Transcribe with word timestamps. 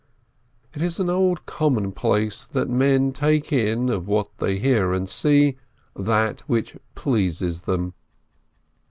It 0.73 0.81
is 0.81 0.99
an 0.99 1.11
old 1.11 1.45
commonplace 1.45 2.43
that 2.43 2.67
men 2.67 3.13
take 3.13 3.53
in, 3.53 3.87
of 3.89 4.07
what 4.07 4.35
they 4.39 4.57
hear 4.57 4.93
and 4.93 5.07
see, 5.07 5.57
that 5.95 6.41
which 6.49 6.75
pleases 6.95 7.65
them. 7.65 7.93